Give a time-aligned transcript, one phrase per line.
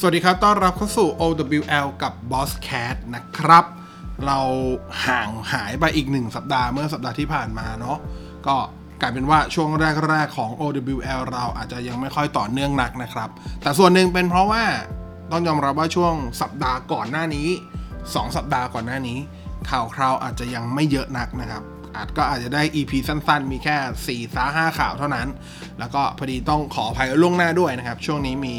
[0.00, 3.64] สวัสดีครับ ต้อนรับเข้าสู่ OWL กับ Boss Cat นะครับ
[4.26, 4.38] เรา
[5.06, 7.98] ห่างหายไปอีกหนึ่งสัปดาห์เมื่อสัปดาห์ที่ผ่านมาเนาะ
[8.46, 8.56] ก็
[9.00, 9.68] กลายเป็นว่าช่วง
[10.08, 13.28] แรกๆของ OWL เราอาจจะยังไม่ค่อยต่อเนื่องนักนะครับ
[13.62, 14.64] แต่ส่วนหนึ่งเป็นเพราะว่า
[15.30, 17.48] ต้องยอมรับว่าช่วงสัปดาห์ก่อนหน้านี้
[17.92, 19.18] 2 สัปดาห์ก่อนหน้านี้
[19.70, 21.62] ข่าวคราวอาจจะยังไม่เยอะนักนะครับ
[21.96, 25.28] อาจก็อาจจะได้ EP สั้นๆ มีแค่4ี่สาห้าข่าวเท่านั้น
[25.78, 28.54] แล้วก็พอดีต้องขออภัยล่วงหน้าด้วยนะครับ ช่วงนี้มี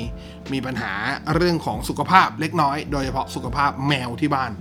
[0.54, 0.92] มีปัญหา
[1.36, 4.52] เรื่องของสุขภาพเล็กน้อย โดยเฉพาะสุขภาพแมวที่บ้าน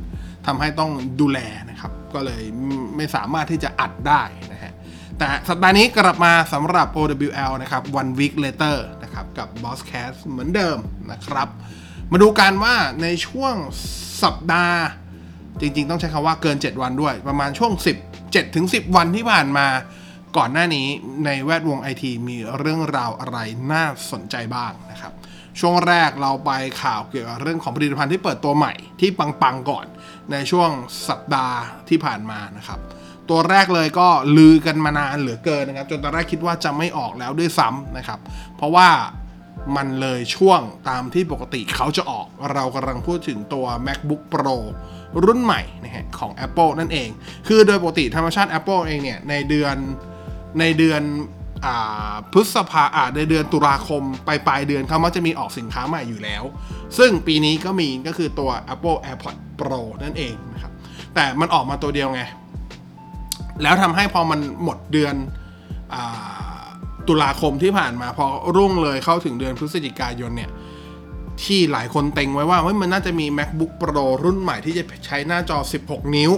[0.46, 0.90] ทำให้ต้อง
[1.20, 1.38] ดูแล
[1.70, 2.42] นะครับ ก็เลย
[2.96, 4.72] ไม่สามารถที่จะอัดได้นะฮะ
[5.18, 10.78] แต่สัปดาห์นี้กลับมาสำหรับ OWL นะครับ one week later นะครับกับ Boss Cast เหมือนเดิม
[11.12, 11.48] นะครับ
[12.12, 13.54] มาดูกันว่าในช่วง
[14.22, 14.80] สัปดาห์
[15.60, 17.72] จริง ๆ ต้องใช้คำว่าเกิน 7 วันด้วย ประมาณช่วง
[18.04, 19.66] 10 7ถึง10 วันที่ผ่านมา
[20.36, 20.86] ก่อนหน้านี้
[21.24, 23.38] ในแวดวงไอทีมีเรื่องราวอะไร
[23.72, 25.12] น่าสนใจบ้างนะครับ
[25.60, 26.50] ช่วงแรกเราไป
[26.82, 29.86] ข่าวเกี่ยวกับเรื่องของผลิตภัณฑ์ที่เปิดตัวใหม่ที่ปังๆก่อน
[30.32, 30.70] ในช่วง
[31.08, 31.56] สัปดาห์
[31.88, 32.78] ที่ผ่านมานะครับ
[33.28, 38.18] ตัวแรกเลยก็ลือกันมานานเหลือเกินนะครับ จนตอนแรกคิดว่าจะไม่ออกแล้วด้วยซ้ำนะครับ
[38.56, 38.88] เพราะว่า
[39.76, 44.56] มันเลยช่วงตามที่ปกติเขาจะออก เรากำลังพูดถึงตัว macbook pro
[45.24, 47.08] รุ่นใหม่นะฮะของ Apple นั่นเอง
[47.48, 49.76] คือโดยปกติธรรมชาติ Apple เองเนี่ย ในเดือน
[50.60, 51.02] ในเดือน
[51.66, 51.68] อ
[52.32, 56.42] พฤษภาอ่าในเดือนตุลาคมปลายปลายเดือนเขามักจะมีออกสินค้าใหม่อยู่แล้ว
[56.98, 60.72] ซึ่งปีนี้ก็มีก็คือตัว Apple AirPods Pro นั่นเองนะครับ
[61.14, 62.22] แต่มันออกมาตัวเดียวไง
[63.62, 65.14] แล้วทำให้พอมันหมดเดือน
[65.94, 65.96] อ
[67.08, 68.26] ตุลาคมที่ผ่านมาพอ
[68.56, 70.50] รุ่งเลยเข้าถึงเดือนพฤศจิกายนเนี่ย
[71.42, 76.32] ที่หลายคนเต็งไว้ว่าเฮ้ยมันน่าจะมี macbook pro รุ่นใหม่ที่จะใช้หน้าจอ 16 นิ้ว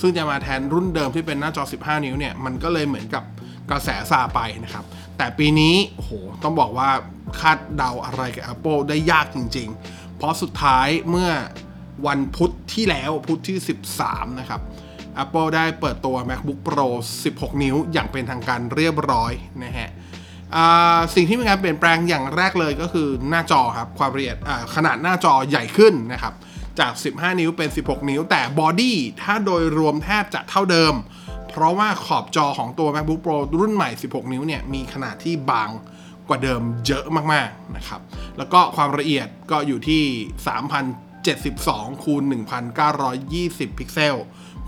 [0.00, 3.24] ซึ่งจะมาแทนรุ่นเดิมที่เป็นหน้าจอ 15 นิ้วเนี่ยมันก็เลยเหมือนกับ
[3.70, 4.84] กระแสซาไปนะครับ
[5.16, 6.90] แต่ปีนี้โอ้โหต้องบอกว่า
[7.40, 11.30] คาดเดาอะไรกับ Apple ได้ยากจริง ๆ เพราะสุดท้ายเมื่อ
[12.06, 13.58] วันพุธที่แล้วพุธที่
[13.98, 14.60] 13 นะครับ
[15.22, 16.88] Apple ได้เปิดตัว macbook pro
[17.24, 19.32] 16 นิ้วอย่างเป็นทางการเรียบร้อย
[19.64, 19.90] นะฮะ
[21.14, 24.36] สิ่งที่มีการเปลี่ยนแปลงอย่างแรกเลยก็คือหน้าจอครับความละเอียด
[24.74, 26.34] ขนาดหน้าจอใหญ่ขึ้นนะครับ
[26.80, 30.94] จาก 15 นิ้วเป็น 16 นิ้ว แต่ body ถ้าโดยรวมแทบจะเท่าเดิม
[31.50, 35.68] เพราะว่าขอบจอของตัว MacBook Pro รุ่นใหม่ 16 นิ้วเนี่ยมีขนาดที่บาง
[36.28, 38.00] กว่าเดิมเยอะมากๆนะครับ
[38.38, 40.02] แล้วก็ความละเอียดก็อยู่ที่
[41.22, 42.22] 3072 คูณ
[43.00, 44.16] 1920 พิกเซล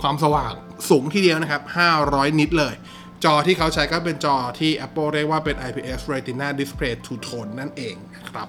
[0.02, 0.52] ความสว่าง
[0.88, 1.62] สูงทีเดียวนะครับ
[2.00, 2.74] 500 นิตเลย
[3.24, 8.48] จอที่เขาใช้ก็เป็นจอที่ Apple เรียกว่าเป็น IPS Retina Display Two Tone นั่นเองนะครับ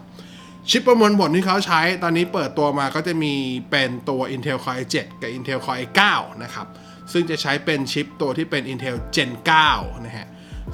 [0.70, 3.34] ชิปประมวลผลที่เขาใช้ตอนนี้เปิดตัวมาก็จะมี
[3.72, 6.02] เป็นตัว Intel Core i7 กับ Intel Core i9
[6.44, 6.68] นะครับ
[7.12, 9.32] ซึ่งจะใช้เป็นชิปตัวที่เป็น Intel Gen
[9.70, 10.28] 9 นะฮะ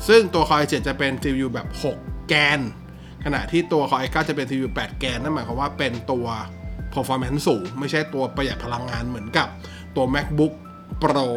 [0.07, 1.67] ซึ่งตัว Core i7 จะเป็น CPU แบบ
[1.99, 2.59] 6 แกน
[3.25, 6.25] ขณะที่ตัว Core i9 จะเป็น CPU 8 แกน นั่นหมายความว่าเป็นตัว
[6.93, 9.47] performance สูง ไม่ใช่ตัวประหยัดพลังงานเหมือนกับ
[9.95, 10.53] ตัว MacBook
[11.03, 11.27] Pro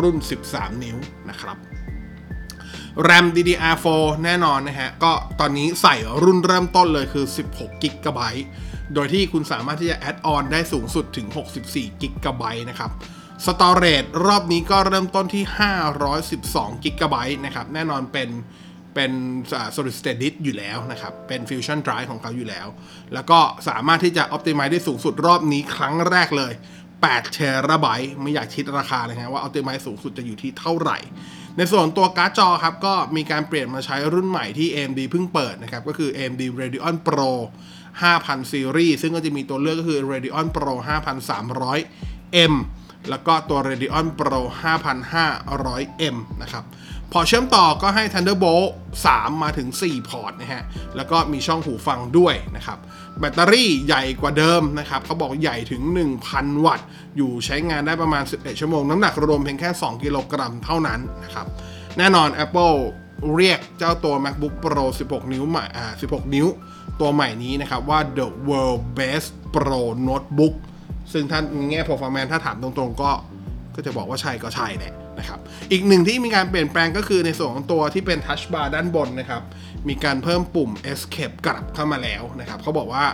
[0.00, 0.16] รุ่น
[0.50, 0.96] 13 นิ้ว
[1.30, 1.56] นะครับ
[3.08, 3.86] RAM DDR4
[4.24, 7.84] แน่นอนนะฮะ ก็ตอนนี้ใส่รุ่นเริ่มต้นเลยคือ 16 g
[8.18, 8.20] b
[8.94, 11.26] โดยที่คุณสามารถที่จะแอดออนได้สูงสุดถึง
[11.64, 12.90] 64 g b นะครับ
[13.46, 15.44] Storage รอบนี้ก็เริ่มต้นที่
[16.14, 18.30] 512 g b นะครับ แน่นอนเป็น
[18.94, 19.12] เป็น
[19.74, 22.66] solid state disk อยู่แล้วนะครับ เป็น fusion drive ของเขาอยู่แล้ว
[23.14, 26.52] แล้วก็สามารถที่จะ optimize ได้สูงสุดรอบนี้ครั้งแรกเลย
[26.94, 30.98] 8เทราไบต์ไม่อยากคิดราคาเลยนะว่า optimize สูงสุดจะอยู่ที่เท่าไหร่
[31.60, 37.30] ในส่วนตัวการ์ดจอครับ ก็มีการเปลี่ยนมาใช้รุ่นใหม่ที่ AMD เพิ่งเปิดนะครับ ก็คือ AMD Radeon Pro
[37.90, 42.54] 5000 Series ซึ่งก็จะมีตัวเลือกก็คือ Radeon Pro 5300M
[43.10, 46.64] แล้วก็ตัว Radeon Pro 5500M นะครับ
[47.12, 48.68] พอเชื่อมต่อก็ให้ Thunderbolt
[49.04, 50.62] 3 มาถึง 4 พอร์ตนะฮะ
[50.96, 52.78] แล้วก็มีช่องหูฟังด้วยนะครับ
[53.18, 55.82] แบตเตอรี่ใหญ่กว่าเดิมนะครับ เขาบอกใหญ่ถึง
[56.24, 61.46] 1,000 วัตต์ อยู่ใช้งานได้ประมาณ 11 ชั่วโมง น้ำหนักรวมเพียงแค่ 2 กิโลกรัมเท่านั้นนะครับ
[61.98, 62.76] แน่นอน Apple
[63.34, 66.46] เรียกเจ้าตัว MacBook Pro 16 นิ้วใหม่อ่า16 นิ้ว
[67.00, 70.54] ตัวใหม่นี้นะครับว่า the world best pro notebook
[71.12, 73.10] ซึ่งท่านแง่ performance ถ้าถามตรงๆก็
[73.74, 75.38] ก็จะบอกว่าใช่ก็ใช่แหละนะครับ
[75.72, 79.42] อีกหนึ่งที่มีการเปลี่ยนแปลงก็คือในส่วนของตัวที่เป็น touch bar ด้านบนนะครับ
[79.88, 83.04] มีการเพิ่มปุ่ม escape กลับเข้ามาแล้วนะครับเขาบอกว่า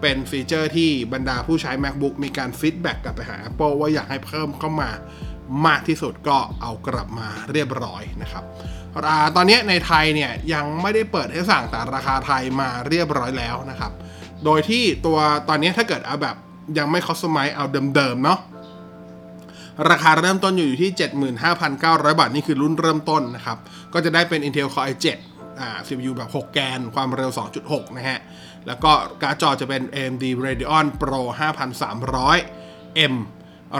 [0.00, 4.90] เป็น feature ที่บรรดาผู้ใช้ MacBook มีการ feedback กลับไปหา Apple ว่าอยากให้เพิ่มเข้ามา
[5.66, 8.44] มากที่สุดก็เอากลับมาเรียบร้อยนะครับ
[9.36, 13.92] ตอนนี้ในไทยเนี่ยยังไม่ได้เปิดให้สั่งแต่ราคาไทยมาเรียบร้อยแล้วนะครับ
[14.44, 15.18] โดยที่ตัว
[15.48, 16.36] ตอนนี้ถ้าเกิดเอาแบบ
[16.78, 17.64] ยังไม่ customize เอา
[17.94, 18.38] เดิมๆเนาะ
[19.90, 20.90] ราคาเริ่มต้นอยู่ที่
[21.54, 23.58] 75,900 บาท นี่คือรุ่นเริ่มต้นนะครับ
[23.92, 25.06] ก็จะได้เป็น Intel Core i7
[25.60, 27.30] อ่า CPU แบบ 6 แกน ความเร็ว
[27.64, 28.18] 2.6 นะฮะ
[28.66, 28.92] แล้วก็
[29.22, 31.22] การ์ดจอจะเป็น AMD Radeon Pro
[32.32, 33.14] 5300 M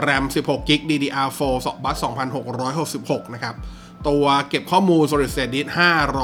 [0.05, 2.03] RAM 16 GB DDR4 2บัส
[2.65, 3.55] 2666 นะครับ
[4.07, 5.67] ตัวเก็บข้อมูล Solid State Disk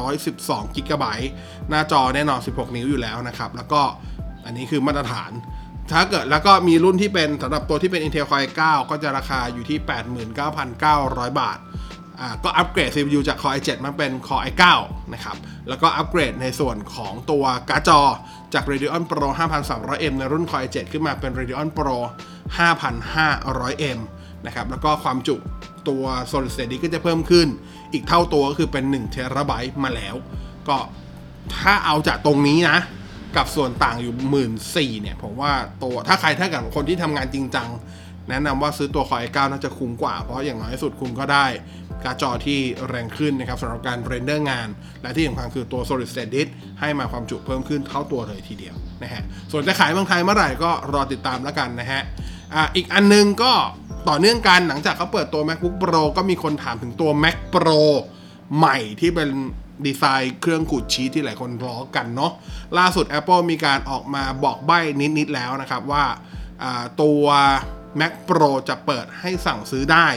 [0.10, 1.06] 512 GB
[1.70, 3.82] หน้าจอแน่นอน 16 นิ้วอยู่แล้วนะครับ แล้วก็
[4.46, 5.32] อันนี้คือมาตรฐาน
[5.92, 9.78] ถ้าเกิดแล้วก็มีรุ่นที่เป็นสำหรับตัวที่เป็น Intel Core i9 ก็จะราคาอยู่ที่
[10.60, 11.58] 89,900 บาท
[12.20, 14.64] อ่าก็อัปเกรด CPU จาก Core i7 มาเป็น Core i9
[15.14, 15.38] นะครับ
[15.68, 18.02] แล้วก็อัปเกรดในส่วนของตัวการ์ดจอ
[18.54, 21.98] จาก Radeon Pro 5300M ในรุ่น Core i7 ขึ้นมาเป็น Radeon Pro
[22.58, 24.00] 5500M
[24.46, 25.36] นะครับ แล้วก็ความจุ
[25.90, 27.48] ตัว Solid State Disk ก็จะเพิ่มขึ้น
[27.94, 29.18] อีกเท่าตัวก็คือเป็น1 t
[29.50, 29.52] b
[29.84, 30.16] มาแล้ว
[30.68, 30.78] ก็
[31.58, 32.78] ถ้าเอาจากตรงนี้นะ
[33.38, 35.52] กับส่วนต่างอยู่หมื่นสี่เนี่ย ผมว่า
[35.84, 37.70] ตัวถ้าใครถ้ากับคนที่ทำงานจริงจัง
[38.30, 41.46] แนะนำว่าซื้อตัว Core i9น่าจะคุ้มกว่า เพราะอย่างน้อยสุดคุณก็ได้
[42.04, 42.60] การ์ดจอที่
[42.90, 44.68] แรงขึ้นนะครับสำหรับการเรนเดอร์งาน
[45.02, 46.50] และที่สำคัญคือตัว Solid State Disk
[46.80, 52.02] ให้มาความจุเพิ่มขึ้นเท่าตัวเลยทีเดียวนะฮะส่วนจะขายเมืองไทยเมื่อไหร่ก็รอติดตามแล้วกันนะฮะ
[52.54, 53.54] อ่าอีกอันนึงก็
[54.10, 57.82] ต่อเนื่องกันหลังจากเขาเปิดตัว MacBook Pro ก็มีคนถามถึงตัว Mac Pro
[58.58, 59.30] ใหม่ที่เป็น
[59.86, 62.32] ดีไซน์เครื่องขูดชีสที่หลายคนล้อกันเนาะ
[62.78, 64.80] ล่าสุด Apple มีการออกมาบอกใบ้
[65.18, 66.06] นิด ๆ แล้วนะครับว่า
[67.02, 67.24] ตัว
[68.00, 70.08] Mac Pro จะเปิดให้สั่งซื้อได้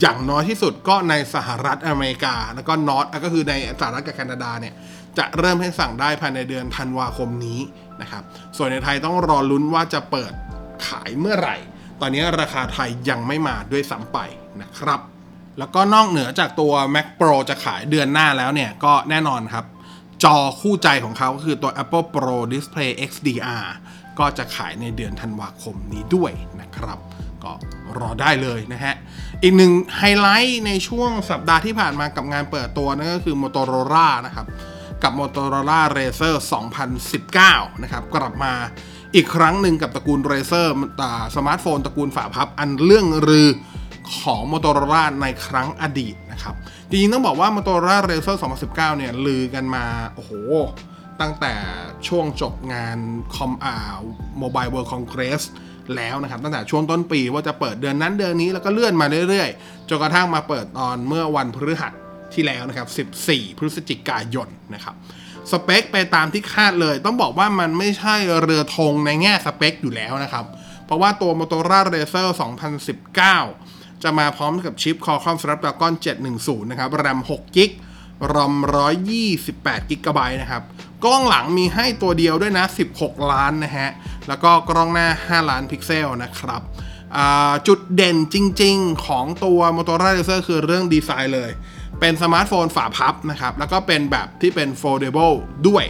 [0.00, 4.74] อย่างน้อยที่สุดก็ในสหรัฐอเมริกา แล้วก็นอตก็คือในสหรัฐกับแคนาดาเนี่ย
[5.18, 7.60] จะเริ่มให้สั่งได้ภายในเดือนธันวาคมนี้
[8.00, 8.22] นะครับ
[8.56, 10.32] ส่วนในไทยต้องรอลุ้นว่าจะเปิด
[10.86, 11.56] ขายเมื่อไหร่
[12.00, 14.18] ตอนนี้ราคาไทยยังไม่มาด้วยซ้ำไป
[14.62, 15.00] นะครับ
[15.58, 19.64] แล้วก็นอกเหนือจากตัว Mac Pro จะขายเดือนหน้าแล้วเนี่ย ก็แน่นอนครับ
[20.24, 23.66] จอคู่ใจของเขาก็คือตัว Apple Pro Display XDR
[24.18, 26.98] ก็จะขายในเดือนธันวาคมนี้ด้วยนะครับ
[27.44, 27.52] ก็
[27.98, 28.94] รอได้เลยนะฮะ
[29.42, 34.46] อีกหนึ่งไฮไลท์ในช่วงสัปดาห์ที่ผ่านมากับงานเปิดตัวนั่นก็คือ Motorola นะครับ
[35.02, 36.36] กับ Motorola Razr
[37.08, 38.52] 2019 นะครับ กลับมา
[39.14, 40.68] อีกครั้งหนึ่งกับตระกูล Razr
[41.36, 43.48] สมาร์ทโฟนตระกูลฝาพับอันเรื่องรือ
[44.18, 46.54] ของ Motorola ในครั้งอดีตนะครับ
[46.88, 49.84] จริงๆ ต้องบอกว่า Motorola Razr 2019 เนี่ย ลือกันมา
[50.14, 50.32] โอ้โห
[51.20, 51.54] ตั้งแต่
[52.08, 52.98] ช่วงจบงาน
[53.34, 53.76] คอมอ่า
[54.42, 55.42] Mobile World Congress
[55.96, 61.92] แล้วนะครับ ตั้งแต่ช่วงต้นปีว่าจะเปิดเดือนนั้นเดือนนี้แล้วก็เลื่อนมาเรื่อยๆ จนกระทั่งมาเปิดตอนเมื่อวันพฤหัส
[62.34, 64.94] ที่แล้วนะครับ 14 พฤศจิกายนนะครับ
[65.50, 70.44] สเปคไปตามที่คาดเลย ต้องบอกว่ามันไม่ใช่เรือธงในแง่สเปคอยู่แล้วนะครับ
[70.86, 72.28] เพราะว่าตัว Motorola Razr
[72.92, 75.92] 2019 จะมาพร้อมกับชิป Qualcomm Snapdragon
[76.32, 77.70] 710 นะครับ RAM 6 g b
[78.34, 78.52] ROM
[79.24, 80.62] 128 g b นะครับ
[81.04, 82.64] กล้องหลังมีให้ตัวเดียวด้วยนะ
[82.96, 83.90] 16 ล้านนะฮะ
[84.28, 86.62] แล้วก็กล้องหน้า 5 ล้านพิกเซลนะครับ
[87.66, 91.50] จุดเด่นจริงๆของตัว Motorola Razr คือเรื่องดีไซน์เลย
[92.00, 95.34] เป็นสมาร์ทโฟนฝาพับนะครับ แล้วก็เป็นแบบที่เป็น foldable
[95.68, 95.84] ด้วย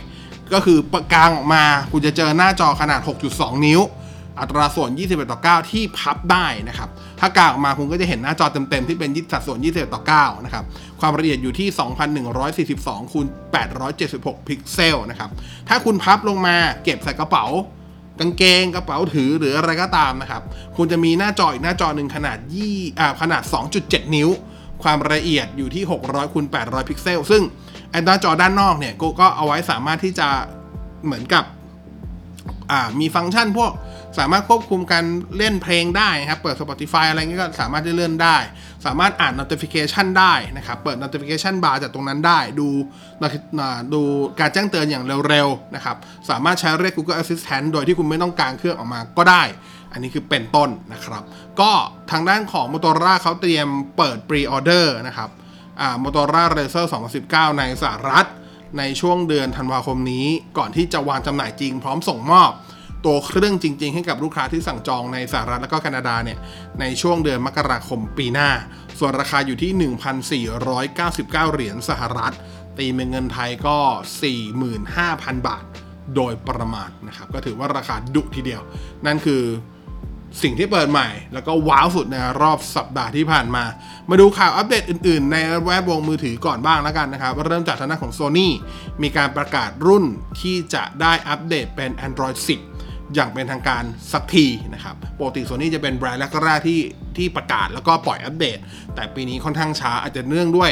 [0.52, 3.00] ก็คือประกางออกมา คุณจะเจอหน้าจอขนาด
[3.32, 3.80] 6.2 นิ้ว
[4.40, 6.88] อัตราส่วน 21 ต่อ 9 ที่พับได้นะครับ
[7.20, 10.64] ถ้ากางออกมาคุณก็จะเห็นหน้าจอเต็มๆ ที่เป็นสัดส่วน 21 ต่อ 9 นะครับ
[11.00, 11.68] ความละเอียดอยู่ที่
[13.00, 13.26] 2142คูณ
[13.86, 15.30] 876 พิกเซลนะครับ
[15.68, 17.46] ถ้าคุณพับลงมาเก็บใส่กระเป๋า
[18.20, 20.42] กางเกงกระเป๋าถือหรืออะไรก็ตามนะครับ
[20.76, 23.42] คุณจะมีหน้าจออีกหน้าจอหนึ่งขนาดยี่อ่าขนาด
[23.78, 24.28] 2.7 นิ้ว
[24.82, 27.42] ความละเอียดอยู่ที่ 600คูณ800 พิกเซล ซึ่ง
[27.90, 30.28] ไอ้หน้าจอด้านนอกเนี่ยก็เอาไว้สามารถที่จะ
[31.04, 31.44] เหมือนกับ
[33.00, 33.72] มีฟังก์ชันพวก
[34.18, 35.04] สามารถควบคุมการ
[35.36, 38.36] เล่นเพลงได้นะครับ เปิด Spotify อะไรเงี้ยก็สามารถที่เลื่อนได้
[38.86, 42.68] สามารถอ่าน notification ได้นะครับ เปิด notification bar จากตรงนั้นได้ ดู
[43.94, 44.02] ดู
[44.40, 45.96] การแจ้งเตือนอย่างเร็วๆนะครับ
[46.30, 49.42] สามารถใช้เรียก Google Assistant โดยที่คุณไม่ต้องการเครื่องออกมาก็ได้
[49.92, 51.22] อันนี้คือเป็นต้นนะครับ
[51.60, 51.70] ก็
[52.10, 55.30] ทางด้านของ Motorola เขาเตรียมเปิด pre-order นะครับ
[56.02, 56.86] Motorola Razr
[57.22, 58.26] 2019 ในสหรัฐ
[58.78, 60.26] ในช่วงเดือนธันวาคมนี้
[60.58, 62.50] ก่อนที่จะวางจำหน่ายจริงพร้อมส่งมอบ
[63.04, 66.38] ตัวเครื่องจริง ๆ ให้กับลูกค้าที่สั่งจองในสหรัฐและก็แคนาดาเนี่ย
[66.80, 68.50] ในช่วงเดือนมกราคมปีหน้า
[68.98, 69.72] ส่วนราคาอยู่ที่
[70.54, 72.34] 1,499 เหรียญสหรัฐ
[72.78, 73.78] ตีเป็นเงินไทยก็
[74.62, 75.64] 45,000 บาท
[76.16, 78.62] โดยประมาณนะครับ ก็ถือว่าราคาดุทีเดียว
[79.06, 79.42] นั่นคือ
[80.42, 83.64] สิ่งที่เปิดใหม่ แล้วก็ว้าวสุดในรอบสัปดาห์ที่ผ่านมา
[84.10, 88.48] มาดูข่าวอัปเดตอื่นๆ ในแวดวงมือถือก่อนบ้างแล้วกันนะครับ เริ่มจากทางด้านของ Sony
[89.02, 90.04] มีการประกาศรุ่น
[90.40, 92.73] ที่จะได้อัปเดตเป็น Android 10
[93.14, 96.80] อย่างเป็นทางการสักทีนะครับปกติ Sony จะเป็นแบรนด์แรกๆที่
[97.16, 98.58] ที่ประกาศแล้วก็ปล่อยอัปเดต
[98.94, 100.70] แต่ปีนี้ค่อนข้างช้าอาจจะเนื่องด้วย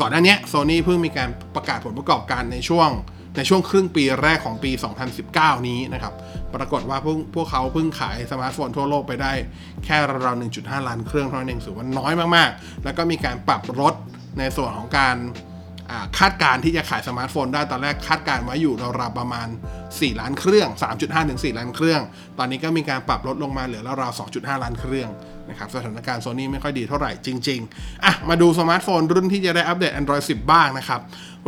[0.00, 2.90] ก่อนหน้านี้ Sony เพิ่งมีการประกาศผลประกอบการในช่วง
[3.36, 4.70] ในช่วงครึ่งปีแรกของปี
[5.18, 6.14] 2019 นี้นะครับ
[6.54, 9.32] ปรากฏว่าพวกพวกเขาเพิ่งขายสมาร์ทโฟนทั่วโลกไปได้
[9.84, 13.94] แค่ราวๆ1.5 ล้านเครื่องเท่านั้นเองถือว่าน้อยมากๆ แล้วก็มีการปรับลด
[14.38, 15.16] ในส่วนของการ
[16.18, 19.48] คาดการณ์ที่จะขายสมาร์ทโฟนได้ตอนแรกคาดการณ์ไว้อยู่ราวๆประมาณ
[19.84, 20.68] 4 ล้านเครื่อง
[21.00, 22.02] 3.5ถึง4ล้านเครื่อง
[22.38, 25.10] ตอนนี้ก็มีการปรับลดลงมาเหลือราวๆ2.5 ล้านเครื่อง
[25.50, 31.00] นะครับสถานการณ์โซนี่ไม่ค่อยดีเท่าไหร่จริงๆอะมาดูสมาร์ทโฟนรุ่นที่จะได้อัปเดต Android 10 บ้างนะครับ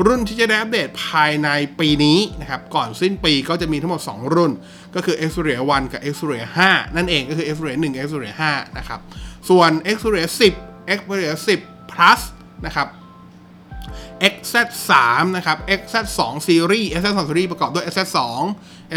[0.06, 1.48] รุ่นที่จะได้อัปเดตภายใน
[1.80, 4.52] ปีนี้นะครับก่อนสิ้นปีก็จะมีทั้งหมด 2 รุ่น
[4.94, 9.00] ก็คือ Xperia 1 กับ Xperia 5 นั่นเองก็คือ Xperia 1 Xperia 5นะครับ
[9.48, 10.26] ส่วน Xperia
[10.58, 11.32] 10 Xperia
[11.62, 12.20] 10 plus
[12.66, 12.88] นะครับ
[14.32, 14.90] XZ3
[15.36, 18.18] นะครับ XZ2 Series XZ2 Series ประกอบด้วย XZ2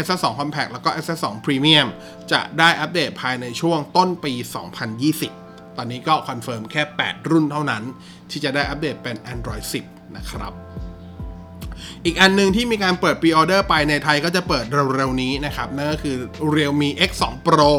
[0.02, 1.88] XZ2 Compact แล้วก็ XZ2 Premium
[2.32, 4.32] จะได้อัปเดตภายในช่วงต้นปี
[5.04, 7.82] 2020 ตอนนี้ก็คอนเฟิร์มแค่ 8 รุ่นเท่านั้น
[8.30, 10.52] ที่จะได้อัปเดตเป็น Android 10 นะครับ
[12.04, 14.64] อีกอันหนึ่งที่มีการเปิด pre-order ไปในไทยก็จะเปิด
[14.94, 16.16] เร็วๆนี้นะครับ นั่นก็คือ
[16.54, 17.72] Realme X2 Pro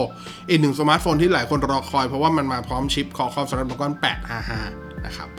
[0.49, 3.91] อีกหนึ่งสมาร์ทโฟนที่หลายคนรอคอยเพราะว่ามันมาพร้อมชิป Qualcomm Snapdragon
[4.47, 5.29] 855 นะครับ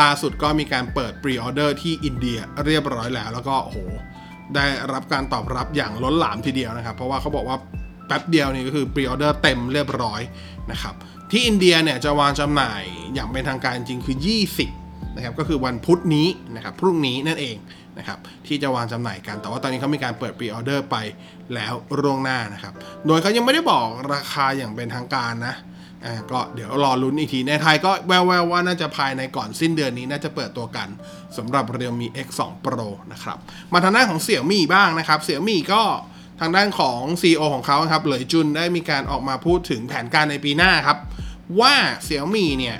[0.00, 3.78] ล่าสุดก็มีการเปิด pre-order ที่อินเดียเรียบร้อยแล้ว แล้วก็โห
[4.54, 7.56] ได้รับการตอบรับอย่างล้นหลามทีเดียวนะครับ เพราะว่าเขาบอกว่า
[8.06, 10.20] แป๊บเดียวนี่ก็คือ pre-order เต็มเรียบร้อย
[10.72, 10.94] นะครับ
[11.30, 12.82] ที่อินเดียเนี่ยจะวางจำหน่าย
[13.14, 14.16] อย่างเป็นทางการจริงคือ
[14.66, 17.56] 20นะครับก็คือวันพุธนี้นะครับพรุ่งนี้นั่นเอง
[17.98, 20.96] นะครับที่จะวางจำหน่ายกัน แต่ว่าตอนนี้เขามีการเปิด pre-order ไป
[21.54, 22.74] แล้วร่วงหน้านะครับ
[23.06, 25.54] โดยเขายังไม่ได้บอกราคาอย่างเป็นทางการนะ
[26.06, 30.88] อ่าก็เดี๋ยวรอลุ้นอีกที ในไทยก็แววๆว่าน่าจะภายในก่อนสิ้นเดือนนี้น่าจะเปิดตัวกัน
[31.36, 33.38] สำหรับ Realme X2 Pro นะครับ
[33.72, 35.82] มาทางด้านของเสี่ยมี่บ้างนะครับเสี่ยมี่ก็
[36.40, 40.98] ทางด้านของ CEO ของเขาครับเหลยจุนได้มีการออกมาพูดถึงแผนการในปีหน้าครับ
[41.60, 42.76] ว่าเสี่ยมี่เนี่ย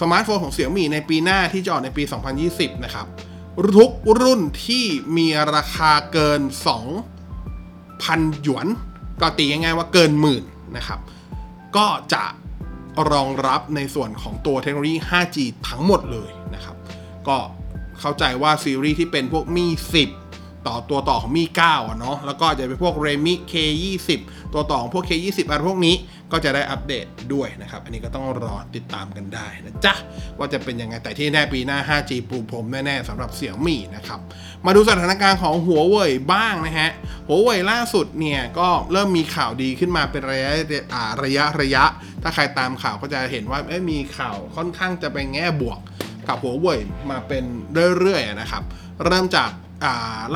[0.00, 2.02] สมาร์ทโฟนของเสี่ยมี่ในปีหน้าที่จะออกในปี
[2.44, 3.06] 2020 นะครับ
[3.76, 4.84] ทุกรุ่นที่
[5.16, 6.40] มีราคาเกิน
[7.22, 8.66] 2,000 หยวน
[9.20, 10.44] ก็ตีง่ายๆว่าเกินหมื่น
[10.76, 11.00] นะครับ
[11.76, 12.24] ก็จะ
[13.12, 15.36] รองรับในส่วนของตัวเทคโนโลยี 5G
[15.68, 16.76] ทั้งหมดเลยนะครับ
[17.28, 17.38] ก็
[18.00, 19.66] เข้าใจว่าซีรีส์ที่เป็นพวกมี
[20.04, 20.27] 10
[20.66, 24.08] ต่อตัวต่อของมี9อะเนาะแล้วก็จะเป็นพวก Redmi K20
[24.54, 25.96] ตัวต่อของพวก K20 อะไรพวกนี้
[26.32, 29.94] ก็จะได้อัปเดตด้วยนะครับ อันนี้ก็ต้องรอติดตามกันได้นะจ๊ะ
[30.38, 34.20] ว่าจะเป็นยังไงแต่ที่แน่ปีหน้า 5G ปูพรมแน่ๆสำหรับเสี่ยมี่นะครับ
[34.66, 36.90] มาดูสถานการณ์ของหัวเว่ยบ้างนะฮะ
[37.26, 40.52] หัวเว่ยล่าสุดเนี่ยก็เริ่มมีข่าวดีขึ้นมาเป็นระยะ
[41.24, 41.84] ระยะระยะ
[42.22, 43.60] ถ้าใครตามข่าวก็จะเห็นว่า
[43.90, 45.78] มีข่าวค่อนข้างจะเป็นแง่บวก
[46.28, 47.44] กับหัวเว่ยมาเป็น
[47.98, 48.62] เรื่อยๆนะครับ
[49.06, 49.50] เริ่มจาก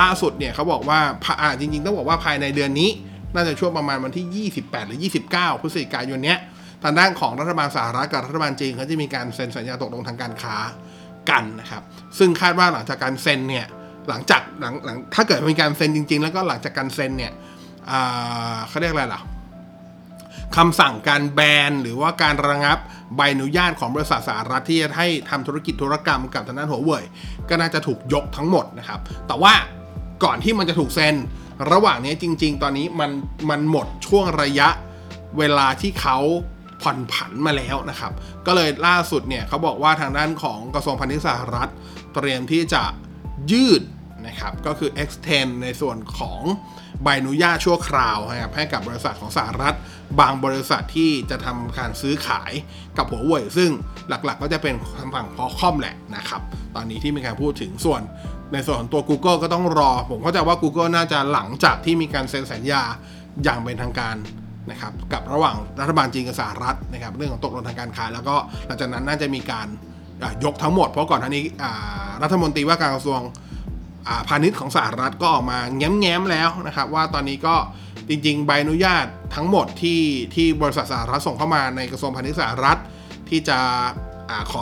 [0.01, 1.01] ล่าสุดเนี่ยเขาบอกว่า
[1.41, 2.91] อ่าจริง ๆ ต้องบอกว่าภายในเดือนนี้
[3.35, 6.39] น่าจะช่วงประมาณวันที่ 28 หรือ 29 พฤศจิกายนเนี้ย
[6.83, 10.57] ทางด้านของรัฐบาลสหรัฐกับรัฐบาลจีนเขาจะมีการเซ็นสัญญาตกลงทางการค้า
[11.31, 11.83] กันนะครับ
[12.19, 13.67] ซึ่งคาดว่าหลังจากการเซ็นเนี่ย
[14.09, 17.33] หลังจากหลังหลังถ้าเกิดมีการเซ็นจริง ๆ แล้วก็หลังจากการเซ็นเนี่ย
[18.69, 19.21] เขาเรียกอะไรล่ะ
[20.57, 22.79] คำสั่งการแบนหรือว่าการระงับ
[23.17, 27.05] ใบอนุญาตของบริษัทสหรัฐที่จะให้ทำธุรกิจธุรกรรมกับทางด้านหัวเว่ย
[27.49, 29.55] ก็น่าจะถูกยกทั้งหมดนะครับ แต่ว่า
[30.25, 31.15] ก่อนที่มันจะถูกเซ็น
[31.73, 33.11] ระหว่างนี้จริง ๆ ตอนนี้มัน
[33.51, 34.69] มันหมดช่วงระยะ
[35.39, 36.19] เวลาที่เขา
[36.83, 38.13] ผ่อนผันมาแล้วนะครับ
[38.47, 41.71] ก็เลยล่าสุดเนี่ยเขาบอกว่าทางด้านของกระทรวงพาณิชย์สหรัฐ
[42.15, 42.83] เตรียมที่จะ
[43.53, 43.83] ยืด
[44.27, 46.41] นะครับ ก็คือ extend ในส่วนของ
[47.03, 49.77] ใบอนุญาตชั่วคราวนะครับให้กับบริษัทของสหรัฐ
[50.21, 52.53] บางบริษัทที่จะทำการซื้อขาย
[52.99, 53.71] กับหัวเว่ยซึ่ง
[54.09, 56.41] หลักๆ ก็จะเป็นทางฝั่งพอคอมแหละนะครับ
[56.75, 58.03] ตอนนี้ที่มีการพูดถึงส่วน
[58.53, 62.83] ในส่วนของตัว Google ก็ต้องรอ ผมเข้าใจว่า Google น่าจะหลังจากที่มีการเซ็นสัญญา
[63.45, 64.17] อย่างเป็นทางการ
[64.71, 68.35] นะครับกับระหว่างรัฐบาลจีนกับสหรัฐนะครับเรื่องของตกลงทางการค้าแล้วก็
[68.67, 69.69] หลังจากนั้นน่าจะมีการ
[70.45, 71.71] ยกทั้งหมด เพราะก่อนหน้านี้อ่
[72.23, 73.21] รัฐมนตรีว่าการกระทรวง
[74.29, 77.57] พาณิชย์ของสหรัฐก็ออกมาแง้มๆแล้วนะครับ ว่าตอนนี้ก็
[78.09, 80.03] จริงๆ ใบอนุญาตทั้งหมดที่
[80.35, 82.79] ที่บริษัทสหรัฐส่งเข้ามาในกระทรวงพาณิชย์สหรัฐ
[83.29, 83.59] ที่จะ
[84.31, 84.61] อขอ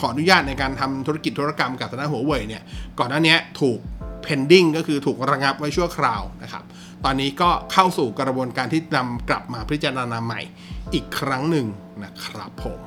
[0.00, 2.62] ขออนุญาตในการทำธุรกิจธุรกรรมกับทางด้าหัวเว่ยเนี่ย
[2.98, 3.78] ก่อนหน้านี้ถูก
[4.26, 6.64] pending ก็คือถูกระงับไว้ชั่วคราวนะครับ
[7.04, 10.40] ตอนนี้ก็เข้าสู่กระบวนการที่นำกลับมาพิจารณาใหม่
[10.94, 11.66] อีกครั้งหนึ่ง
[12.04, 12.82] นะครับผม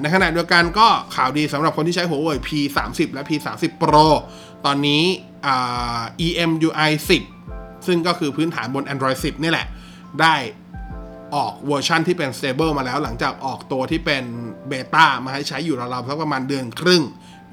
[0.00, 4.06] ในขณะเดียวกันก็ข่าวดีสำหรับคนที่ใช้หัวเว่ย P30 และ P30 Pro
[4.66, 5.02] ตอนนี้
[6.26, 6.90] EMUI
[7.38, 9.66] 10 ซึ่งก็คือพื้นฐานบน Android 10 นี่แหละ
[10.20, 10.34] ได้
[11.34, 14.24] ออกเวอร์ชันที่เป็น stable มาแล้วหลังจากออกตัวที่เป็น
[14.68, 17.02] เบต้ามาให้ใช้อยู่ราวๆสักประมาณเดือนครึ่ง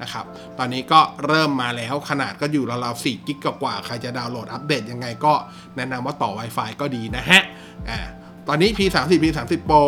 [0.02, 0.24] นะครับ
[0.58, 5.32] ตอนนี้ก็เริ่มมาแล้วขนาดก็อยู่ราวๆ4กิกกว่า ใครจะดาวน์โหลดอัปเดตยังไงก็
[5.76, 7.42] แนะนำว่าต่อ Wi-Fi ก็ดีนะฮะ
[7.88, 7.98] อ่า
[8.48, 9.82] ตอนนี้ P30 P30 Pro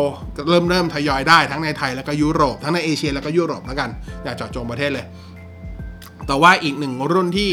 [0.47, 3.89] เริ่มเริ่มทยอยได้ทั้งในไทยแล้วก็ยุโรป ทั้งในเอเชียแล้วก็ยุโรปแล้วกัน
[4.23, 5.05] อย่าเจาะจงประเทศเลย
[6.27, 7.51] แต่ว่าอีกหนึ่งรุ่นที่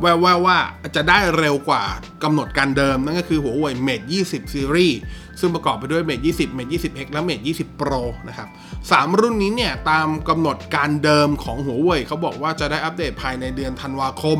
[0.00, 0.58] แววๆว่า
[0.96, 1.82] จะได้เร็วกว่า
[2.22, 4.96] กำหนดการเดิม นั่นก็คือหัวเว่ย Mate 20 Series
[5.40, 8.48] ซึ่งประกอบไปด้วย Mate 20 Mate 20 X และ Mate 20 Pro นะครับ
[8.90, 14.38] สามรุ่นนี้เนี่ย ตามกำหนดการเดิมของหัวเว่ยเขาบอกว่าจะได้อัปเดตภายในเดือนธันวาคม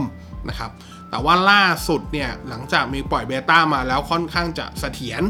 [0.49, 0.70] นะครับ
[1.10, 5.22] แต่ว่าล่าสุดเนี่ย หลังจากมีปล่อยเบต้ามาแล้วค่อนข้างจะเสถียร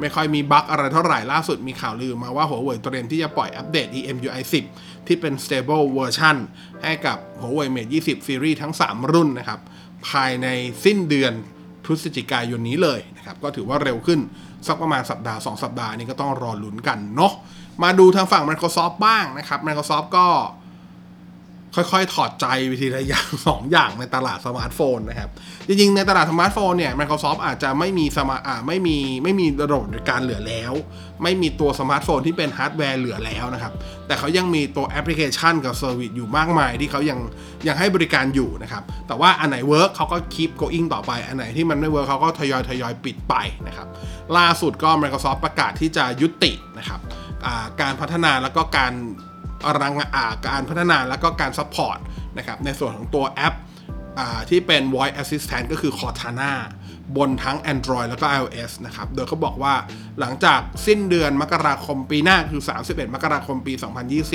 [0.00, 4.42] ไม่ค่อยมีบั๊กอะไรเท่าไหร่ล่าสุดมีข่าวลือมาว่าหัวเว่ยเตรียมที่จะปล่อยอัปเดต EMUI
[4.72, 6.36] 10 ที่เป็น stable version
[6.84, 9.60] ให้กับ huawei Mate 20 Series ทั้ง 3 รุ่นนะครับ
[10.08, 10.46] ภายใน
[10.84, 11.32] สิ้นเดือน
[11.84, 14.20] พฤศจิกายนนี้เลยนะครับ ก็ถือว่าเร็วขึ้น
[14.66, 17.32] สักประมาณสัปดาห์ 2 สัปดาห์นี้ก็ต้องรอลุ้นกันเนาะ
[17.82, 20.26] มาดูทางฝั่ง Microsoft บ้างนะครับ Microsoft ก็
[21.74, 25.30] ค่อยๆ ถอดใจไปทีละอย่างสองอย่างในตลาดสมาร์ทโฟนนะครับ
[25.66, 30.72] จริงๆ ในตลาดสมาร์ทโฟนเนี่ย Microsoft อาจจะไม่มีสมาอ่าไม่มีไม่มีระบบการเหลือแล้ว
[31.22, 33.72] ไม่มีตัวสมาร์ทโฟนที่เป็นฮาร์ดแวร์เหลือแล้วนะครับ
[34.06, 37.18] แต่เขายังมีตัวแอปพลิเคชันกับ service อยู่มากมายที่เขายัง
[37.68, 43.34] ยังให้บริการอยู่นะครับ แต่ว่าอันไหนเวิร์กเขาก็ keep going ต่อไป อันไหนที่มันไม่เวิร์กเขาก็ทยอยทยอยปิดไป
[43.66, 43.88] นะครับ
[44.36, 47.00] ล่าสุดก็ Microsoft ประกาศที่จะยุตินะครับ
[47.80, 48.92] การพัฒนาแล้วก็การ
[49.80, 51.98] รังอาการพัฒนาแล้วก็การ support
[52.38, 53.54] นะครับในส่วนของตัวแอป
[54.50, 56.52] ที่เป็น voice assistant ก็คือ Cortana
[57.16, 59.74] บนทั้ง Android แล้วก็ iOS นะครับ โดยเขาบอกว่า
[60.20, 63.72] หลังจากสิ้นเดือนมกราคมปีหน้าคือ 31 มกราคมปี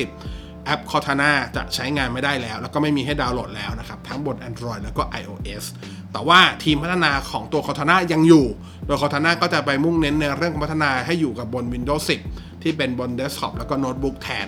[0.03, 5.63] 2020 แอป Cortana จะใช้งานไม่ได้แล้ว แล้วก็ไม่มีให้ดาวน์โหลดแล้วนะครับ ทั้งบน Android แล้วก็ iOS
[6.11, 8.45] แต่ว่าทีมพัฒนาของตัว Cortana ยังอยู่
[8.85, 14.47] โดย Cortana ก็จะไปมุ่งเน้นในเรื่องพัฒนาให้อยู่กับบน Windows 10 ที่เป็นบนเดสก์ท็อปแล้วก็โน้ตบุ๊กแทน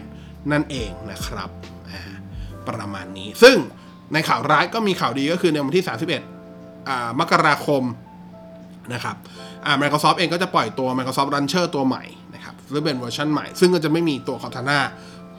[0.51, 1.49] นั่นเองนะครับ
[2.67, 3.55] ประมาณนี้ ซึ่ง
[4.13, 5.85] ในข่าวร้ายก็มีข่าวดีก็คือในวันที่
[6.51, 7.83] 31มกราคม
[8.93, 9.15] นะครับ
[9.81, 12.03] Microsoft เองก็จะปล่อยตัว Microsoft Launcher ตัวใหม่
[12.35, 14.77] นะครับซึ่งเป็นเวอร์ชันใหม่ ซึ่งก็จะไม่มีตัว Cortana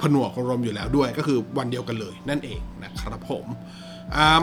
[0.01, 3.47] ผนวกรวมอยู่แล้วด้วยก็คือวันเดียวกันเลยนั่นเองนะครับผม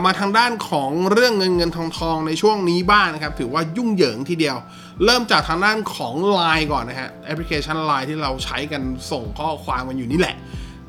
[0.04, 4.56] มาทางด้านของเรื่องเงินเงินทองทองในช่วงนี้บ้างนนะครับ ถือว่ายุ่งเหยิงทีเดียว
[5.04, 10.36] เริ่มจากทางด้านของ Line ก่อนนะฮะแอปพลิเคชัน Line ที่เราใช้กันส่งข้อความกันอยู่นี่แหละ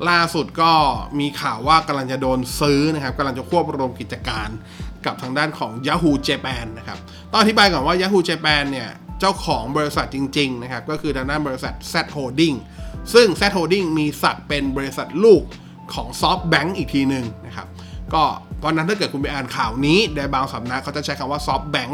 [0.08, 0.72] ล่าสุดก็
[1.20, 4.48] มีข่าวว่ากำลังจะโดนซื้อนะครับกำลังจะควบรวมกิจการ
[5.06, 6.98] กับทางด้านของ Yahoo Japan นะครับ
[7.30, 8.88] ต้องอธิบายก่อนว่า Yahoo Japan เนี่ย
[9.20, 12.56] เจ้าของบริษัทจริงๆนะครับก็คือทางด้านบริษัท Z Holding
[13.14, 15.42] ซึ่ง Z Holding มีสักเป็นบริษัทลูก
[15.94, 17.66] ของ SoftBank อีกทีหนึ่งนะครับ
[18.14, 18.24] ก็
[18.58, 21.92] เพราะนั้นถ้าเกิดคุณไปอ่านข่าวนี้ในบางสำนักเขาจะใช้คำว่า Soft Bank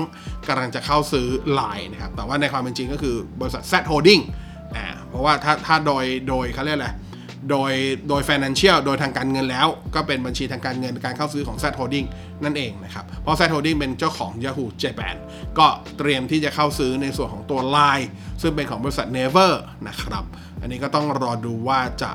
[0.48, 1.26] กำลังจะเข้าซื้อ
[1.58, 4.22] Line นะครับ แต่ว่าในความเป็นจริงก็คือบริษัท Z Holding
[4.76, 6.90] อ่าเพราะว่าถ้าถ้าโดยโดยเขาเรียกอะไร
[7.50, 7.72] โดย
[8.08, 12.06] โดย financial โดยทางการเงินแล้ว ก็เป็นบัญชีทางการเงินการเข้าซื้อของ Z Holding
[12.44, 15.16] นั่นเองนะครับ เพราะ Z Holding เป็นเจ้าของ Yahoo Japan
[15.58, 15.66] ก็
[15.98, 18.06] เตรียมที่จะเข้าซื้อในส่วนของตัว Line
[18.42, 19.52] ซึ่งเป็นของบริษัท Never
[19.88, 20.24] นะครับ
[20.60, 22.10] อันนี้ก็ต้องรอดูว่าจะ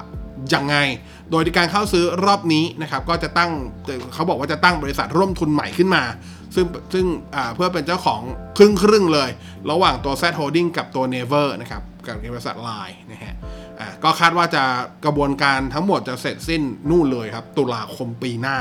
[0.54, 0.76] ยังไง
[1.32, 3.52] โดยการเข้าซื้อรอบนี้นะครับก็จะตั้ง
[4.14, 6.04] เขาบอกว่าจะตั้งบริษัทร่วมทุนใหม่ขึ้นมา
[6.56, 7.06] ซึ่งซึ่ง
[7.56, 8.22] เพื่อเป็นเจ้าของ
[8.58, 9.30] ครึ่งครึ่งเลย
[9.72, 13.36] ระหว่างตัว Z Holding กับตัว Never นะครับกับบริษัท Line นะฮะ
[14.04, 14.64] ก็คาดว่าจะ
[15.06, 18.58] กระบวนการทั้งหมดจะเสร็จสิ้นนู่นเลยครับ ตุลาคมปีหน้า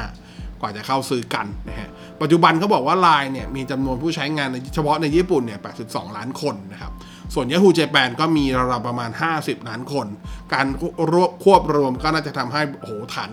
[0.61, 1.89] กว่าจะเข้าซื้อกันนะฮะ
[2.21, 6.93] ปัจจุบันเขาบอกว่า Line เนี่ยมีจำนวนผู้ใช้งานในเฉพาะในญี่ปุ่นเนี่ย 82 ล้านคนนะครับ
[7.35, 10.07] ส่วน Yahoo Japan ก็มีราวประมาณ 50 ล้านคน
[10.55, 10.67] การ
[11.13, 13.31] รวบควบรวมก็น่าจะทำให้โอ้โหฐาน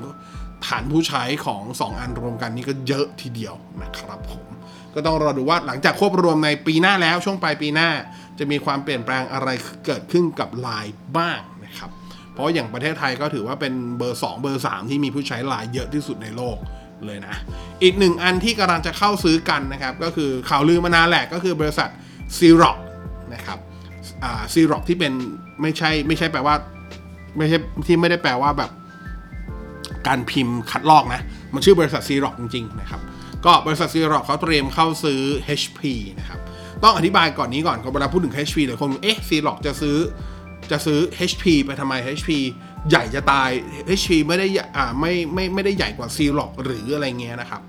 [0.68, 4.46] ฐานผู้ใช้ของ 2 อันรวมกันนี่ก็เยอะทีเดียวนะครับผม
[4.94, 7.90] ก็ต้องรอดูว่าหลังจากควบรวมในปีหน้าแล้วช่วงปลายปีหน้า
[8.40, 9.50] จะมีความเปลี่ยนแปลงอะไร
[9.86, 11.90] เกิดขึ้นกับไลน์บ้างนะครับ
[12.34, 16.58] เพราะอย่างประเทศไทยก็ถือว่าเป็นเบอร์ 2 เบอร์ 3 ที่มีผู้ใช้ไลน์เยอะที่สุดในโลก
[17.06, 17.36] เลยนะ
[17.84, 21.90] อีกหนึ่งอันที่กำลังจะเข้าซื้อกันนะครับ ก็คือข่าวลือมานานแหละก็คือบริษัท
[22.38, 22.78] ซีร็อก
[23.34, 23.60] นะครับ
[24.54, 25.14] ซีร็อกที่เป็น
[25.62, 26.56] ไม่ใช่ไม่ใช่แปลว่า
[27.38, 28.72] ไม่ใช่ที่ไม่ได้แปลว่าแบบ
[30.08, 31.22] การพิมพ์คัดลอกนะ
[31.54, 33.02] มันชื่อบริษัทซีร็อกจริงๆนะครับ
[33.46, 35.22] ก็บริษัทซีร็อกเขาเตรียมเข้าซื้อ
[35.62, 35.80] HP
[36.20, 36.40] นะครับ
[36.84, 39.98] ต้องอธิบายก่อนนี้ก่อนเวลาพูดถึง HP หลายคนเอ๊ะซีร็อกจะซื้อ
[40.72, 42.30] จะซื้อ HP ไปทำไม HP
[42.90, 43.50] ใหญ่จะตาย
[44.00, 47.62] HP ไม่ได้อ่าไม่ไม่ไม่ได้ใหญ่กว่าซีร็อกหรืออะไรเงี้ยนะครับ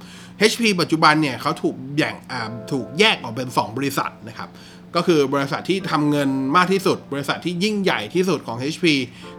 [0.51, 4.49] HP ปัจจุบันเนี่ยเขาถูกแบ่งอ่าถูกแยกออกเป็น 2 บริษัทนะครับ
[4.97, 8.87] ก็คือบริษัทที่ทำเงินมากที่สุด บริษัทที่ยิ่งใหญ่ที่สุดของ HP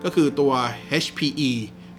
[0.04, 0.52] ก็คือตัว
[1.04, 1.52] HPE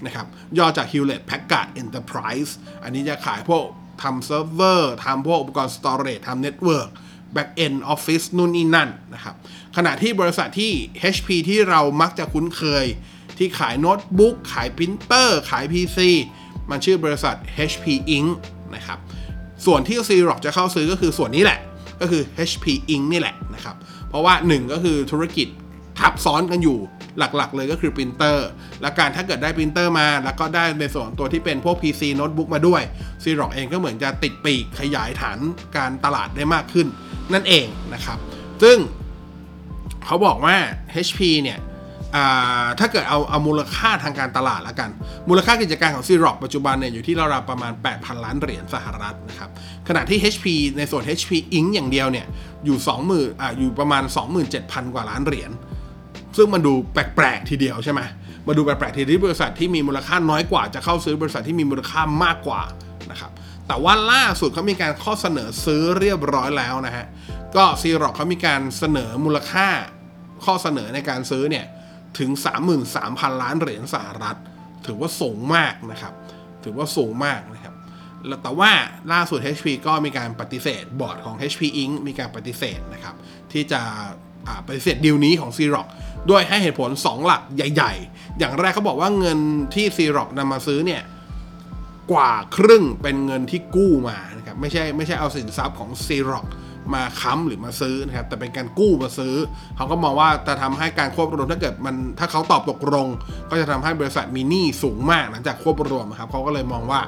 [0.06, 0.26] นะครับ
[0.58, 2.50] ย่อจาก Hewlett Packard Enterprise
[2.82, 3.64] อันนี้จะขายพวก
[4.02, 6.88] ทำเซิร์ฟเวอร์ทำพวกอุปกรณ์ storage ทำ network
[7.34, 9.34] back end office นู่นนี่นั่นนะครับ
[9.76, 10.72] ขณะที่บริษัทที่
[11.14, 12.84] HP ที่เรามักจะคุ้นเคย
[13.38, 15.98] ที่ขายโน้ตบุ๊กขายปรินเตอร์ ขาย PC
[16.70, 17.36] มันชื่อบริษัท
[17.70, 17.84] HP
[18.16, 18.30] Inc.
[18.74, 18.98] นะครับ
[19.66, 21.58] ส่วนที่ Xerox จะเข้าซื้อก็คือส่วนนี้แหละ
[22.02, 23.04] ก็คือ HP Inc.
[23.12, 23.76] นี่แหละนะครับ
[24.08, 25.48] เพราะว่า 1 ก็คือธุรกิจ
[26.00, 26.78] ทับซ้อนกันอยู่
[27.18, 28.48] หลักๆ เลยก็คือปรินเตอร์
[28.80, 32.82] และการถ้าเกิดได้ปรินเตอร์มา แล้วก็ได้ในส่วนตัวที่เป็นพวก PC โน้ตบุ๊กมาด้วย
[33.22, 35.38] ซีร็อกเองก็เหมือนจะติดปีกขยายฐาน
[35.76, 36.86] การตลาดได้มากขึ้น
[37.32, 38.18] นั่นเองนะครับ
[38.62, 38.78] ซึ่ง
[40.06, 40.56] เขาบอกว่า
[41.06, 41.58] HP เนี่ย
[42.78, 44.90] ถ้าเกิดเอาเอามูลค่าทางการตลาดแล้วกัน
[45.28, 49.50] มูลค่ากิจการของซีร็อกปัจจุบันเนี่ยอยู่ที่ราวๆประมาณ 8,000 ล้านเหรียญสหรัฐนะครับ
[49.88, 50.46] ขณะที่ HP
[50.78, 52.26] ในส่วน HP Inc อย่างเดียวเนี่ย
[52.64, 52.78] อยู่
[53.10, 54.02] 20,000อ่าอยู่ประมาณ
[54.48, 55.50] 27,000 กว่าล้านเหรียญ
[56.36, 58.00] ซึ่งมันดูแปลกๆทีเดียวใช่ไหม
[58.48, 62.62] มาดูแปลกๆทีที่บริษัทที่มีมูลค่าน้อยกว่าจะเข้าซื้อบริษัทที่มีมูลค่ามากกว่า
[63.10, 63.30] นะครับ
[63.68, 67.06] แต่ว่าล่าสุดเขามีการข้อเสนอซื้อเรียบร้อยแล้วนะฮะ
[67.56, 69.66] ก็ซีร็อกเขามีการเสนอมูลค่า
[70.44, 71.66] ข้อเสนอในการซื้อเนี่ย
[72.18, 72.30] ถึง
[72.86, 74.36] 33,000 ล้านเหรียญสหรัฐ
[74.86, 76.14] ถือว่าสูงมากนะครับ
[76.64, 77.74] ถือว่าสูงมากนะครับ
[78.42, 78.70] แต่ว่า
[79.12, 81.92] ล่าสุด HP ก็มีการปฏิเสธบอร์ดของ HP Inc.
[82.06, 83.14] มีการปฏิเสธนะครับ
[83.52, 83.80] ที่จะ
[84.66, 85.86] ปฏิเสธดีลนี้ของ c r o c
[86.30, 89.38] ด้วยให้เหตุผล 2 หลักใหญ่ ๆ อย่างแรกเขาบอกว่าเงิน
[89.74, 91.02] ที่ c r o c นำมาซื้อเนี่ย
[92.12, 96.46] กว่าครึ่งเป็นเงินที่กู้มานะครับไม่ใช่ไม่ใช่เอาสินทรัพย์ของ c r o c
[96.94, 99.34] มาค้ำหรือมาซื้อนะครับแต่เป็นการกู้มาซื้อ
[99.76, 103.08] เขาก็มองว่าจะทำให้การควบรวมถ้าเกิดมันถ้าเขาตอบตกลง
[103.50, 107.00] ก็จะทำให้บริษัทมีหนี้สูงมากหลังจากควบรวมครับเขาก็เลยมองว่า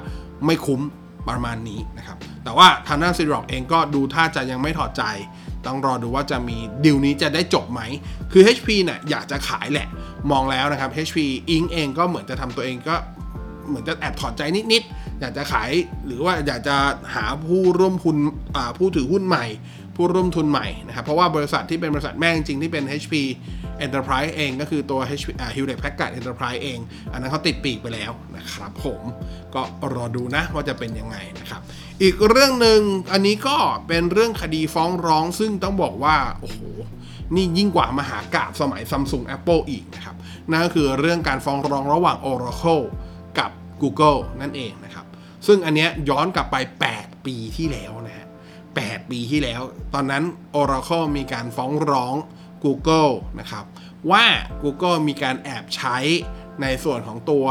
[0.46, 0.80] ไม่คุ้ม
[1.28, 5.02] ประมาณนี้นะครับแต่ว่าทางด้านซีร็อกเองก็ดูท่าจะยังไม่ถอดใจ
[5.66, 7.80] ต้องรอดูว่าจะมีดิวนี้จะได้จบไหม
[8.32, 9.88] คือ HP เนี่ยอยากจะขายแหละ
[10.30, 11.18] มองแล้วนะครับ HP
[11.54, 12.94] Inc เองก็เหมือนจะทำตัวเองก็
[13.66, 15.70] เหมือนจะแอบถอดใจนิดๆ อยากจะขาย
[16.06, 16.76] หรือว่าอยากจะ
[17.14, 18.16] หาผู้ร่วมทุน
[18.78, 19.46] ผู้ถือหุ้นใหม่
[19.96, 23.14] ผู้ร่วมทุนใหม่นะครับเพราะว่าบริษัทที่เป็นบริษัทแม่จริงที่เป็น HP
[23.86, 26.78] Enterprise เองก็คือตัว HP Hewlett Packard Enterprise เอง
[27.12, 29.00] อันนั้นเขาติดปีกไปแล้วนะครับผม
[29.54, 29.62] ก็
[29.94, 31.60] รอดูนะว่าจะเป็นยังไงนะครับ
[32.02, 32.80] อีกเรื่องหนึ่ง
[33.12, 33.56] อันนี้ก็
[33.88, 36.60] เป็นเรื่องคดีฟ้องร้องซึ่งต้องบอกว่าโอ้โห
[37.34, 40.16] นี่ยิ่งกว่ามหากาบสมัย Samsung Apple อีกนะครับ
[40.50, 42.84] นั่นก็คือเรื่องการฟ้องร้องระหว่าง Oracle
[43.84, 45.06] Google นั่นเองนะครับ
[45.46, 46.56] ซึ่งอันเนี้ยย้อนกลับไป
[46.92, 48.26] 8 ปีที่แล้วนะฮะ
[48.68, 49.60] 8ปีที่แล้ว
[49.94, 50.24] ตอนนั้น
[50.60, 52.14] Oracle มีการฟ้องร้อง
[52.64, 53.64] Google นะครับ
[54.10, 54.24] ว่า
[54.62, 55.96] Google มีการแอบใช้
[56.62, 57.46] ในส่วนของตัว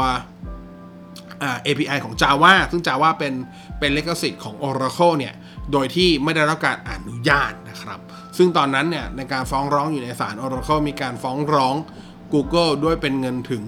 [1.66, 3.34] API ของ Java ซึ่ง Java เป็น
[3.78, 5.34] เป็นเลกสิทธิ์ของ Oracle เนี่ย
[5.72, 8.00] โดยที่ไม่ได้รับการอนุญาตนะครับ
[8.36, 11.74] ซึ่งตอนนั้นเนี่ยในการฟ้องร้องอยู่ในศาล Oracle มีการฟ้องร้อง
[12.34, 13.64] Google ด้วยเป็นเงินถึง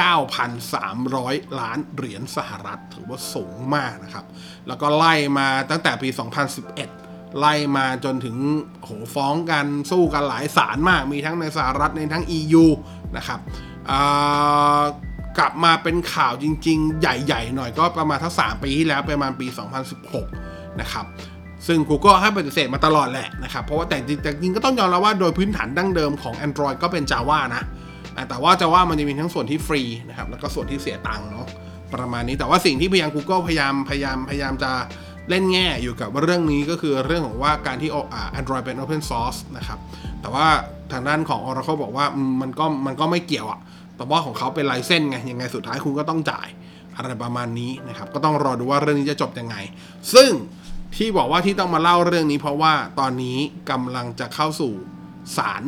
[0.00, 4.24] 9,300 ล้านเหรียญสหรัฐ ถือว่าสูงมากนะครับ
[4.68, 6.08] แล้วก็ไล่มาตั้งแต่ปี
[6.74, 8.36] 2011 ไล่มาจนถึง
[8.82, 12.64] โหฟ้องกันสู้กันหลายศาลมาก มีทั้งในสหรัฐในทั้ง EU
[13.16, 13.40] นะครับ
[15.38, 19.46] กลับมาเป็นข่าวจริง ๆ ใหญ่ ๆ หน่อยก็ประมาณทั้ง 3 ปีที่แล้วประมาณปี
[20.12, 21.06] 2016 นะครับ
[21.66, 24.10] ซึ่ง Google ให้ปฏิเสธมาตลอดแหละนะครับ เพราะว่าแต่จ
[24.42, 27.64] ริงๆก็ต้องยอมรับว่าโดยพื้นฐานดั้งเดิมของ Android ก็เป็น Java นะ
[28.28, 31.46] แต่ว่า Java มันจะมีทั้งส่วนที่ฟรีนะครับแล้วก็ส่วนที่เสียตังค์เนาะ
[31.94, 34.72] ประมาณนี้แต่ว่าสิ่งที่พยายาม Google พยายามพยายามพยายามจะ
[35.30, 37.90] เล่นแง่อยู่กับเรื่องนี้ก็คือเรื่องของว่าการที่
[38.38, 39.78] Android เป็น Open Source นะครับ
[40.20, 40.46] แต่ว่า
[40.92, 42.06] ทางด้านของ Oracle บอกว่า
[42.40, 43.60] มันก็มันก็ไม่เกี่ยวอะ
[43.96, 46.48] แต่ว่าของเขาเป็นไลเซนไง ยังไงสุดท้ายคุณก็ต้องจ่าย
[46.96, 49.56] อะไรประมาณนี้นะครับ ก็ต้องรอดูว่าเรื่องนี้จะจบยังไง
[50.14, 50.30] ซึ่ง
[50.96, 53.38] ที่บอกว่าที่ต้องมาเล่าเรื่องนี้เพราะว่าตอนนี้
[53.70, 54.72] กำลังจะเข้าสู่
[55.36, 55.62] ศาล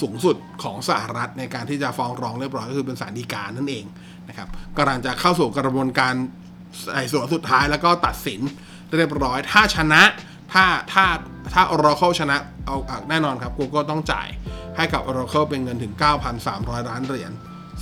[0.00, 3.84] สูงสุดของสหรัฐในการที่จะฟ้องร้องเรียบร้อยก็คือเป็นศาลฎีกานั่นเอง
[4.28, 6.14] นะครับกำลังจะเข้าสู่กระบวนการ
[6.92, 8.40] ไต่สวนสุดท้ายแล้วก็ตัดสิน
[8.96, 10.02] เรียบร้อย ถ้าชนะ
[10.52, 11.04] ถ้าถ้า
[11.54, 12.76] ถ้า Oracle ชนะเอา
[13.08, 14.28] แน่นอนครับ Google ต้องจ่าย
[14.76, 15.94] ให้กับ Oracle เป็นเงินถึง
[16.40, 17.32] 9,300 ล้านเหรียญ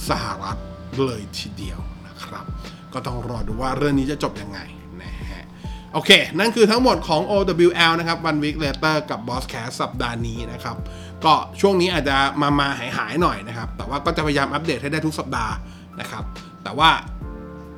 [0.09, 0.57] สหรัฐ
[1.05, 2.45] เลยทีเดียวนะครับ
[2.93, 4.61] ก็ต้องรอดูว่าเรื่องนี้จะจบยังไง
[5.03, 5.45] นะฮะ
[5.93, 10.77] โอเค นั่นคือทั้งหมดของ OWL นะครับ One Week Later กับ Boss Cast สัปดาห์นี้นะครับ
[11.25, 15.55] ก็ช่วงนี้อาจจะมามาหายหายหน่อยนะครับ แต่ว่าก็จะพยายามอัปเดตให้ได้ทุกสัปดาห์
[16.01, 16.25] นะครับ
[16.65, 16.91] แต่ว่า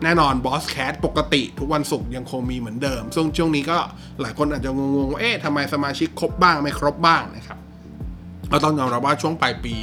[0.04, 3.78] แน่นอน Boss Cat ปกติทุกวันศุกร์ยังคงมีเหมือนเดิม ซึ่งช่วงนี้ก็
[4.20, 7.58] หลายคนอาจจะงงๆว่าเอ๊ะทำไมสมาชิกครบบ้างไม่ครบบ้างนะครับ
[8.52, 9.74] ก็ต้องยอมรับว่าช่วงปลายปี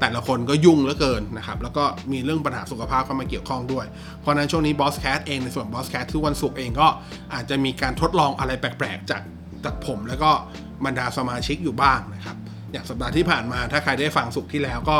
[0.00, 3.86] แต่ละคนก็ยุ่งเหลือเกินนะครับ แล้วก็มีเรื่องปัญหาสุขภาพเข้ามาเกี่ยวข้องด้วย
[4.20, 6.88] เพราะนั้นช่วงนี้ Boss Cat เองในส่วน Boss Cat ทุกวันศุกร์เองก็
[7.34, 9.22] อาจจะมีการทดลองอะไรแปลกๆ จาก
[9.64, 10.30] จากผมแล้วก็
[10.84, 12.36] บรรดาสมาชิกอยู่บ้างนะครับ
[12.72, 14.98] อย่างสัปดาห์ที่ผ่านมาถ้าใครได้ฟังสุกที่แล้วก็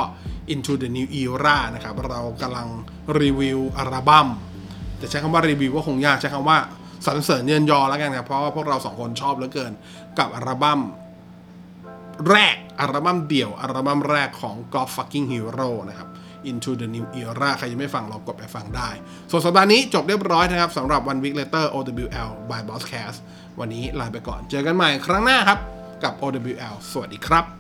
[0.52, 2.68] Into the New Era นะครับ เรากำลัง
[3.20, 4.28] รีวิวอัลบั้ม
[5.00, 6.58] จะใช้คำว่ารีวิวก็คงยากใช้คำว่า
[7.06, 9.72] สรรเสริญเยินยอแล้วกันครับเพราะว่าพวกเราสองคนชอบเหลือเกิน
[10.18, 10.80] กับอัลบั้ม
[12.30, 16.08] แรกอัลบั้มเดี่ยวอัลบั้มแรกของ God Fucking Hero นะครับ
[16.50, 18.90] Into the New Era ใครยังไม่ฟังลองกดไปฟังได้
[19.30, 23.18] ส่วนสัปดาห์นี้จบเรียบร้อยนะครับสำหรับ One Week Later OWL by Bosscast
[23.60, 25.58] วันนี้ลาไปก่อนเจอกันใหม่ครั้งหน้าครับ
[26.02, 27.57] กับ OWL สวัสดีครับ